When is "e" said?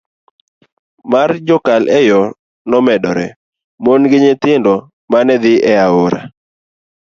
1.99-1.99, 5.71-5.73